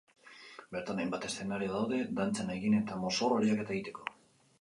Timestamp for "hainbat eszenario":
1.01-1.67